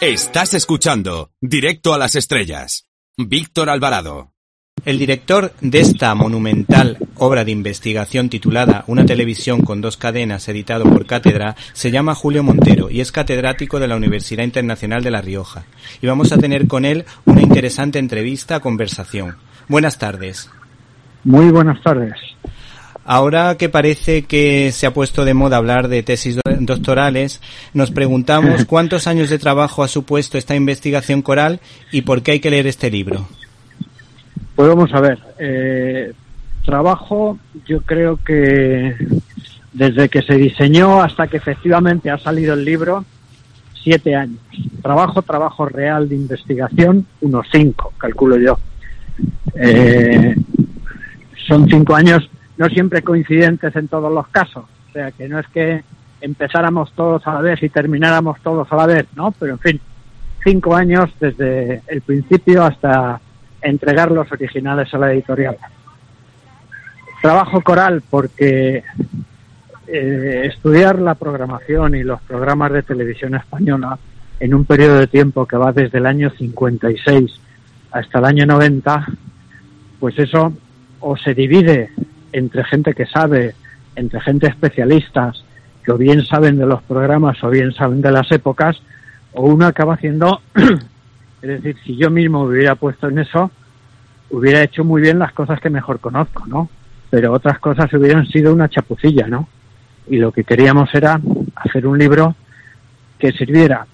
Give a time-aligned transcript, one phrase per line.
[0.00, 2.86] Estás escuchando Directo a las Estrellas.
[3.18, 4.32] Víctor Alvarado.
[4.86, 10.84] El director de esta monumental obra de investigación titulada Una televisión con dos cadenas, editado
[10.84, 15.20] por Cátedra, se llama Julio Montero y es catedrático de la Universidad Internacional de La
[15.20, 15.66] Rioja.
[16.00, 19.36] Y vamos a tener con él una interesante entrevista, conversación.
[19.68, 20.48] Buenas tardes.
[21.24, 22.14] Muy buenas tardes.
[23.12, 27.40] Ahora que parece que se ha puesto de moda hablar de tesis doctorales,
[27.74, 31.58] nos preguntamos cuántos años de trabajo ha supuesto esta investigación coral
[31.90, 33.26] y por qué hay que leer este libro.
[34.54, 36.12] Pues vamos a ver, eh,
[36.64, 37.36] trabajo
[37.66, 38.94] yo creo que
[39.72, 43.04] desde que se diseñó hasta que efectivamente ha salido el libro,
[43.82, 44.38] siete años.
[44.82, 48.56] Trabajo, trabajo real de investigación, unos cinco, calculo yo.
[49.56, 50.36] Eh,
[51.48, 52.30] son cinco años
[52.60, 54.64] no siempre coincidentes en todos los casos.
[54.90, 55.82] O sea, que no es que
[56.20, 59.32] empezáramos todos a la vez y termináramos todos a la vez, ¿no?
[59.32, 59.80] Pero en fin,
[60.44, 63.18] cinco años desde el principio hasta
[63.62, 65.56] entregar los originales a la editorial.
[67.22, 68.84] Trabajo coral porque
[69.86, 73.98] eh, estudiar la programación y los programas de televisión española
[74.38, 77.40] en un periodo de tiempo que va desde el año 56
[77.92, 79.06] hasta el año 90,
[79.98, 80.52] pues eso
[81.00, 81.90] o se divide
[82.32, 83.54] entre gente que sabe,
[83.96, 85.44] entre gente especialistas,
[85.84, 88.80] que o bien saben de los programas o bien saben de las épocas,
[89.32, 93.50] o uno acaba haciendo, es decir, si yo mismo me hubiera puesto en eso,
[94.30, 96.68] hubiera hecho muy bien las cosas que mejor conozco, ¿no?
[97.10, 99.48] Pero otras cosas hubieran sido una chapucilla, ¿no?
[100.08, 101.20] Y lo que queríamos era
[101.56, 102.34] hacer un libro
[103.18, 103.86] que sirviera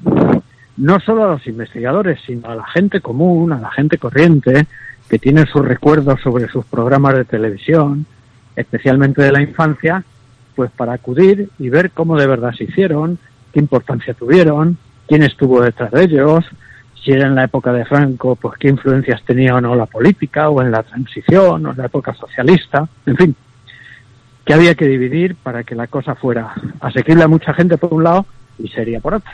[0.77, 4.67] no solo a los investigadores, sino a la gente común, a la gente corriente,
[5.09, 8.07] que tiene sus recuerdos sobre sus programas de televisión,
[8.57, 10.03] especialmente de la infancia,
[10.55, 13.19] pues para acudir y ver cómo de verdad se hicieron,
[13.53, 16.45] qué importancia tuvieron, quién estuvo detrás de ellos,
[17.03, 20.49] si era en la época de Franco, pues qué influencias tenía o no la política,
[20.49, 23.37] o en la transición, o en la época socialista, en fin,
[24.45, 28.05] que había que dividir para que la cosa fuera asequible a mucha gente por un
[28.05, 28.27] lado
[28.59, 29.31] y seria por otro.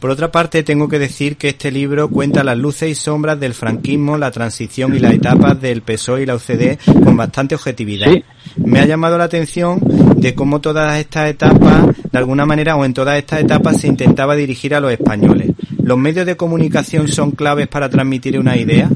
[0.00, 3.52] Por otra parte, tengo que decir que este libro cuenta las luces y sombras del
[3.52, 8.12] franquismo, la transición y las etapas del PSOE y la UCD con bastante objetividad.
[8.56, 9.80] Me ha llamado la atención
[10.16, 14.36] de cómo todas estas etapas, de alguna manera o en todas estas etapas, se intentaba
[14.36, 15.50] dirigir a los españoles.
[15.82, 18.88] ¿Los medios de comunicación son claves para transmitir una idea?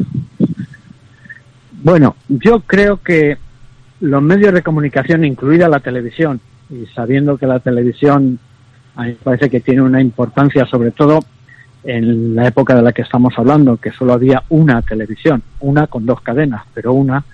[1.83, 3.39] Bueno, yo creo que
[4.01, 6.41] los medios de comunicación, incluida la televisión,
[6.71, 8.39] y sabiendo que la televisión
[8.97, 11.21] a mí me parece que tiene una importancia, sobre todo
[11.85, 16.07] en la época de la que estamos hablando, que solo había una televisión, una con
[16.07, 17.25] dos cadenas, pero una,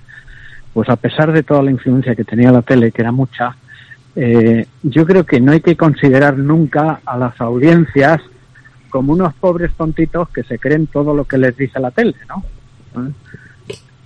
[0.73, 3.57] pues a pesar de toda la influencia que tenía la tele, que era mucha,
[4.17, 8.21] eh, yo creo que no hay que considerar nunca a las audiencias
[8.89, 12.45] como unos pobres tontitos que se creen todo lo que les dice la tele, ¿no?
[13.03, 13.13] ¿Eh?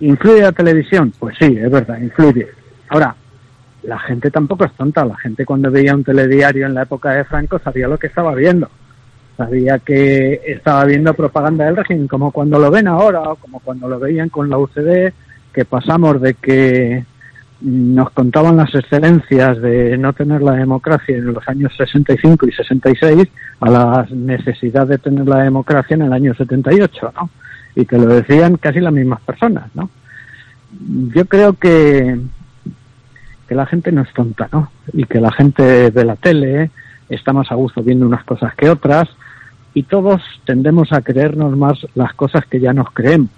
[0.00, 1.12] ¿Influye la televisión?
[1.16, 2.48] Pues sí, es verdad, influye.
[2.88, 3.14] Ahora,
[3.82, 5.04] la gente tampoco es tonta.
[5.04, 8.34] La gente cuando veía un telediario en la época de Franco sabía lo que estaba
[8.34, 8.69] viendo.
[9.37, 13.88] Sabía que estaba viendo propaganda del régimen, como cuando lo ven ahora, o como cuando
[13.88, 15.12] lo veían con la UCD,
[15.53, 17.04] que pasamos de que
[17.60, 23.28] nos contaban las excelencias de no tener la democracia en los años 65 y 66
[23.60, 27.31] a la necesidad de tener la democracia en el año 78, ¿no?
[27.76, 29.88] Y que lo decían casi las mismas personas, ¿no?
[31.15, 32.19] Yo creo que
[33.52, 34.72] que la gente no es tonta, ¿no?
[34.94, 36.70] Y que la gente de la tele
[37.10, 39.10] está más a gusto viendo unas cosas que otras
[39.74, 43.28] y todos tendemos a creernos más las cosas que ya nos creemos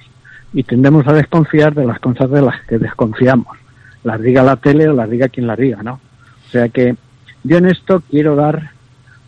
[0.53, 3.59] y tendemos a desconfiar de las cosas de las que desconfiamos.
[4.05, 5.95] Las diga la tele o las diga quien las diga, ¿no?
[5.95, 6.95] O sea que
[7.43, 8.71] yo en esto quiero dar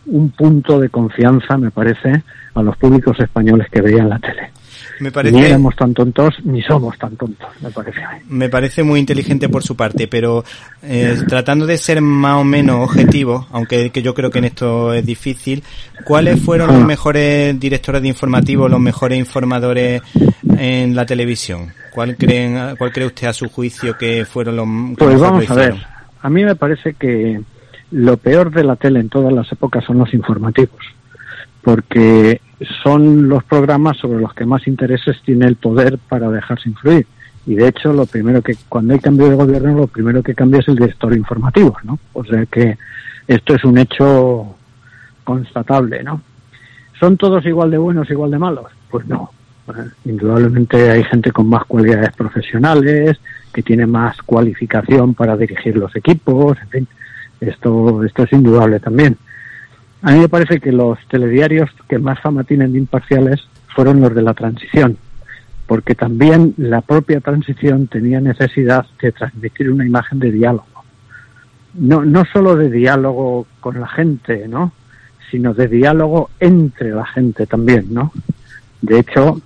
[0.05, 2.23] un punto de confianza, me parece,
[2.55, 4.51] a los públicos españoles que veían la tele.
[4.99, 8.01] Me parece, ni éramos tan tontos ni somos tan tontos, me parece.
[8.29, 10.43] Me parece muy inteligente por su parte, pero
[10.81, 14.93] eh, tratando de ser más o menos objetivo, aunque que yo creo que en esto
[14.93, 15.63] es difícil,
[16.03, 20.01] ¿cuáles fueron los mejores directores de informativos, los mejores informadores
[20.57, 21.71] en la televisión?
[21.93, 24.67] ¿Cuál, creen, cuál cree usted a su juicio que fueron los
[24.97, 25.75] Pues vamos a ver,
[26.21, 27.41] a mí me parece que
[27.91, 30.79] lo peor de la tele en todas las épocas son los informativos,
[31.61, 32.41] porque
[32.83, 37.05] son los programas sobre los que más intereses tiene el poder para dejarse influir.
[37.45, 40.59] Y de hecho, lo primero que, cuando hay cambio de gobierno, lo primero que cambia
[40.59, 41.99] es el director informativo, ¿no?
[42.13, 42.77] O sea que
[43.27, 44.55] esto es un hecho
[45.23, 46.21] constatable, ¿no?
[46.99, 48.71] ¿Son todos igual de buenos, igual de malos?
[48.89, 49.31] Pues no.
[50.05, 53.19] indudablemente hay gente con más cualidades profesionales,
[53.53, 56.87] que tiene más cualificación para dirigir los equipos, en fin,
[57.39, 59.17] esto, esto es indudable también
[60.01, 64.13] A mí me parece que los telediarios que más fama tienen de imparciales fueron los
[64.13, 64.97] de la transición,
[65.65, 70.65] porque también la propia transición tenía necesidad de transmitir una imagen de diálogo.
[71.73, 74.71] No, no solo de diálogo con la gente, ¿no?
[75.29, 78.11] sino de diálogo entre la gente también, ¿no?
[78.81, 79.41] De hecho,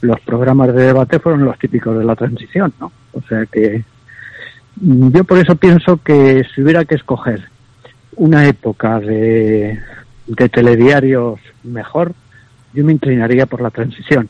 [0.00, 2.92] los programas de debate fueron los típicos de la transición, ¿no?
[3.12, 3.84] O sea que
[4.80, 7.48] yo por eso pienso que si hubiera que escoger
[8.18, 9.78] una época de,
[10.52, 12.12] telediarios mejor,
[12.74, 14.28] yo me inclinaría por la transición,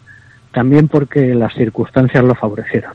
[0.53, 2.93] también porque las circunstancias lo favorecieron.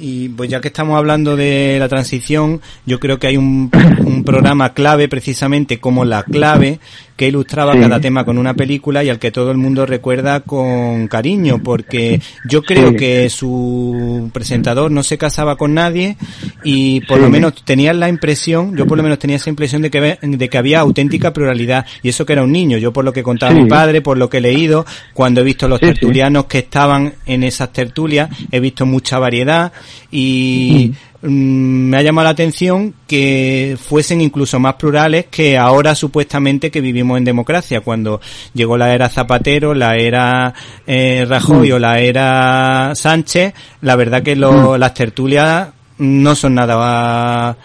[0.00, 3.70] Y pues ya que estamos hablando de la transición, yo creo que hay un,
[4.04, 6.78] un programa clave precisamente como La Clave,
[7.18, 11.08] que ilustraba cada tema con una película y al que todo el mundo recuerda con
[11.08, 16.16] cariño, porque yo creo que su presentador no se casaba con nadie
[16.62, 19.90] y por lo menos tenía la impresión, yo por lo menos tenía esa impresión de
[19.90, 21.86] que, de que había auténtica pluralidad.
[22.04, 24.30] Y eso que era un niño, yo por lo que contaba mi padre, por lo
[24.30, 28.86] que he leído, cuando he visto los tertulianos que estaban en esas tertulias, he visto
[28.86, 29.72] mucha variedad
[30.10, 36.70] y Mm, me ha llamado la atención que fuesen incluso más plurales que ahora supuestamente
[36.70, 38.20] que vivimos en democracia, cuando
[38.54, 40.54] llegó la era Zapatero, la era
[40.86, 41.74] eh, Rajoy mm.
[41.74, 44.78] o la era Sánchez, la verdad que lo, mm.
[44.78, 45.68] las tertulias
[45.98, 47.56] no son nada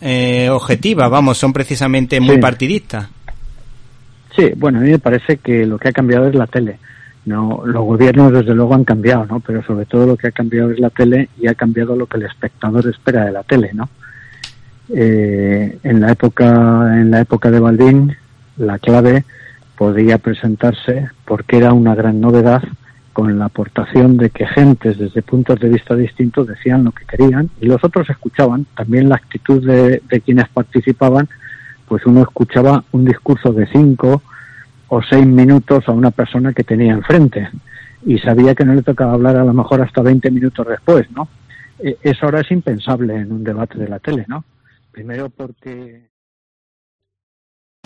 [0.00, 3.08] eh, objetivas, vamos, son precisamente muy partidistas.
[4.36, 6.78] Sí, bueno, a mí me parece que lo que ha cambiado es la tele
[7.26, 9.40] no, los gobiernos desde luego han cambiado, ¿no?
[9.40, 12.16] Pero sobre todo lo que ha cambiado es la tele y ha cambiado lo que
[12.16, 13.88] el espectador espera de la tele, ¿no?
[14.88, 18.16] Eh, en la época, en la época de Baldín,
[18.56, 19.24] la clave
[19.76, 22.62] podía presentarse porque era una gran novedad
[23.12, 27.50] con la aportación de que gentes desde puntos de vista distintos decían lo que querían
[27.60, 28.66] y los otros escuchaban.
[28.74, 31.28] También la actitud de, de quienes participaban,
[31.86, 34.22] pues uno escuchaba un discurso de cinco,
[34.90, 37.48] o seis minutos a una persona que tenía enfrente
[38.04, 41.28] y sabía que no le tocaba hablar a lo mejor hasta 20 minutos después, ¿no?
[41.78, 44.44] E, eso ahora es impensable en un debate de la tele, ¿no?
[44.90, 46.10] Primero porque...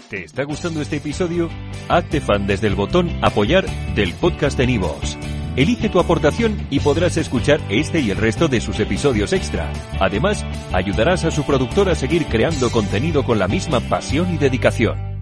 [0.08, 1.48] ¿Te está gustando este episodio?
[1.88, 5.18] Hazte fan desde el botón apoyar del podcast de Nivos.
[5.56, 9.70] Elige tu aportación y podrás escuchar este y el resto de sus episodios extra.
[10.00, 15.13] Además, ayudarás a su productor a seguir creando contenido con la misma pasión y dedicación.